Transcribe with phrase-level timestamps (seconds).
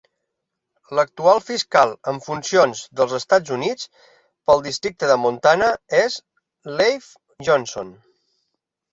[0.99, 3.89] L'actual fiscal en funcions dels Estats Units
[4.51, 5.67] pel districte de Montana
[5.99, 6.15] és
[6.81, 7.11] Leif
[7.49, 7.93] Johnson.